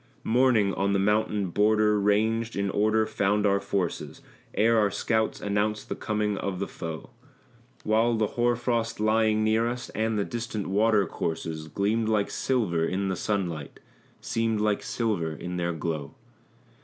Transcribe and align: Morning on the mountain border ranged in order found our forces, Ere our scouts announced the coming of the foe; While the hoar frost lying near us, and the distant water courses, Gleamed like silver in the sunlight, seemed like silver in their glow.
Morning 0.23 0.73
on 0.73 0.93
the 0.93 0.97
mountain 0.97 1.51
border 1.51 1.99
ranged 1.99 2.55
in 2.55 2.71
order 2.71 3.05
found 3.05 3.45
our 3.45 3.59
forces, 3.59 4.21
Ere 4.55 4.75
our 4.79 4.89
scouts 4.89 5.39
announced 5.39 5.89
the 5.89 5.95
coming 5.95 6.37
of 6.39 6.57
the 6.57 6.67
foe; 6.67 7.11
While 7.83 8.15
the 8.15 8.29
hoar 8.33 8.55
frost 8.55 8.99
lying 8.99 9.43
near 9.43 9.67
us, 9.67 9.89
and 9.89 10.17
the 10.17 10.25
distant 10.25 10.65
water 10.65 11.05
courses, 11.05 11.67
Gleamed 11.67 12.09
like 12.09 12.31
silver 12.31 12.83
in 12.83 13.09
the 13.09 13.15
sunlight, 13.15 13.79
seemed 14.19 14.59
like 14.59 14.81
silver 14.81 15.33
in 15.33 15.57
their 15.57 15.71
glow. 15.71 16.15